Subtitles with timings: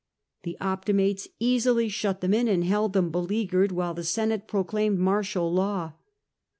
[0.41, 5.53] The Optimates easily shut them in and held them beleaguered, while the Senate proclaimed martial
[5.53, 5.93] law.